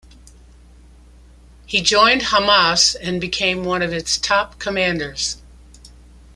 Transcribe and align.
He 1.67 1.79
joined 1.83 2.21
Hamas 2.23 2.95
and 2.99 3.21
became 3.21 3.63
one 3.63 3.83
of 3.83 3.93
its 3.93 4.17
top 4.17 4.57
commanders. 4.57 5.37